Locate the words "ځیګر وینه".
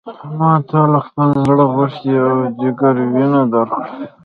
2.59-3.41